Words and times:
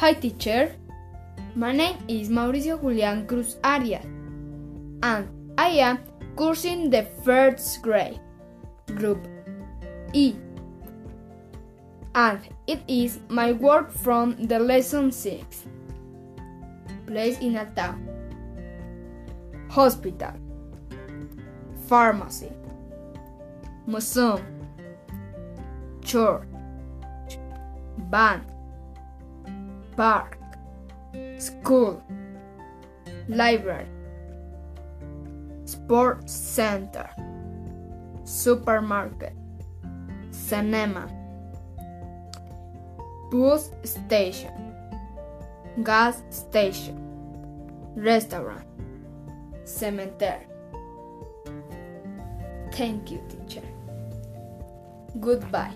Hi, 0.00 0.14
teacher. 0.14 0.74
My 1.54 1.72
name 1.76 1.98
is 2.08 2.30
Mauricio 2.30 2.80
Julian 2.80 3.26
Cruz 3.26 3.58
Arias, 3.62 4.02
and 5.02 5.28
I 5.58 5.76
am 5.84 5.98
cursing 6.38 6.88
the 6.88 7.04
first 7.22 7.82
grade, 7.82 8.18
group 8.96 9.28
E. 10.14 10.36
And 12.14 12.40
it 12.66 12.80
is 12.88 13.20
my 13.28 13.52
work 13.52 13.92
from 13.92 14.40
the 14.46 14.58
lesson 14.58 15.12
6. 15.12 15.68
Place 17.06 17.38
in 17.40 17.56
a 17.56 17.66
town. 17.66 18.00
Hospital. 19.68 20.32
Pharmacy. 21.88 22.50
Museum. 23.86 24.40
Church. 26.00 26.48
Bank. 28.08 28.44
Park. 30.00 30.38
School. 31.36 32.02
Library. 33.28 33.84
Sports 35.66 36.32
center. 36.32 37.06
Supermarket. 38.24 39.34
Cinema. 40.30 41.04
Bus 43.30 43.72
station. 43.84 44.72
Gas 45.84 46.22
station. 46.30 46.96
Restaurant. 47.94 48.64
Cemetery. 49.64 50.46
Thank 52.72 53.10
you, 53.10 53.20
teacher. 53.28 53.68
Goodbye. 55.20 55.74